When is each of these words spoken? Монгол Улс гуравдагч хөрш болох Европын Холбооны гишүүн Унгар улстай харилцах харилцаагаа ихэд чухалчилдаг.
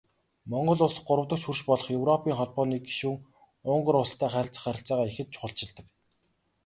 Монгол 0.51 0.81
Улс 0.85 0.97
гуравдагч 1.07 1.43
хөрш 1.45 1.61
болох 1.69 1.87
Европын 1.97 2.37
Холбооны 2.37 2.77
гишүүн 2.87 3.17
Унгар 3.73 3.97
улстай 4.01 4.29
харилцах 4.33 4.63
харилцаагаа 4.65 5.07
ихэд 5.11 5.29
чухалчилдаг. 5.33 5.85